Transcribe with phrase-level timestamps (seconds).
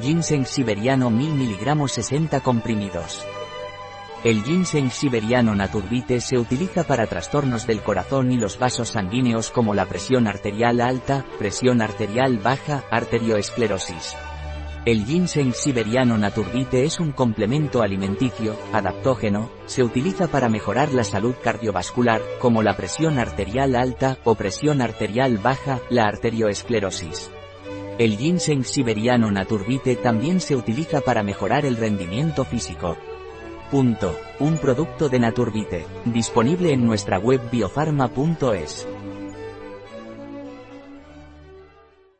[0.00, 3.26] Ginseng siberiano 1000 mg 60 comprimidos.
[4.24, 9.74] El ginseng siberiano Naturbite se utiliza para trastornos del corazón y los vasos sanguíneos como
[9.74, 14.16] la presión arterial alta, presión arterial baja, arterioesclerosis.
[14.86, 21.34] El ginseng siberiano Naturbite es un complemento alimenticio, adaptógeno, se utiliza para mejorar la salud
[21.44, 27.30] cardiovascular, como la presión arterial alta o presión arterial baja, la arterioesclerosis.
[27.98, 32.96] El ginseng siberiano Naturbite también se utiliza para mejorar el rendimiento físico.
[33.70, 34.16] Punto.
[34.38, 38.86] Un producto de Naturbite, disponible en nuestra web biofarma.es.